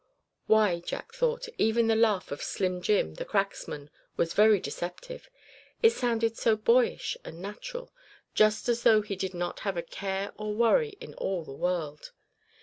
[0.47, 5.29] Why, Jack thought, even the laugh of Slim Jim, the cracksman, was very deceptive,
[5.83, 7.93] it sounded so boyish and natural;
[8.33, 11.51] just as though he did not have a care or a worry in all the
[11.51, 12.13] world.